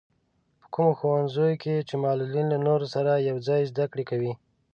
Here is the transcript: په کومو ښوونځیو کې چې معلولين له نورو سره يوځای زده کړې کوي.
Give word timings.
په 0.59 0.67
کومو 0.73 0.91
ښوونځیو 0.99 1.59
کې 1.63 1.75
چې 1.87 1.95
معلولين 2.03 2.45
له 2.49 2.57
نورو 2.67 2.85
سره 2.95 3.11
يوځای 3.29 3.61
زده 3.71 3.85
کړې 3.91 4.03
کوي. 4.09 4.33